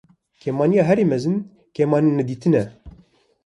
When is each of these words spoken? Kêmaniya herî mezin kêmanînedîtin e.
Kêmaniya 0.41 0.83
herî 0.89 1.05
mezin 1.11 1.37
kêmanînedîtin 1.75 2.53
e. 2.61 2.63